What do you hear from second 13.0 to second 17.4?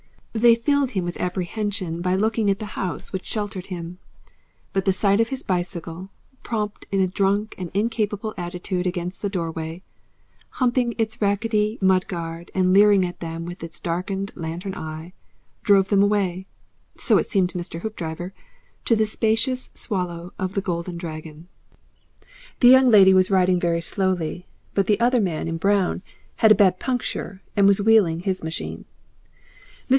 at them with its darkened lantern eye, drove them away so it